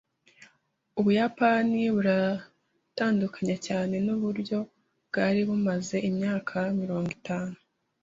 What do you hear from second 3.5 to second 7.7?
cyane. nuburyo bwari bumaze imyaka mirongo itanu.